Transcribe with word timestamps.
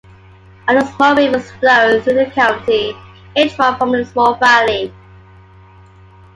Other 0.67 0.81
small 0.95 1.15
rivers 1.15 1.51
flow 1.51 2.01
through 2.01 2.15
the 2.15 2.25
county, 2.31 2.97
each 3.37 3.55
one 3.55 3.77
forming 3.77 4.01
a 4.01 4.05
small 4.05 4.33
valley. 4.33 4.91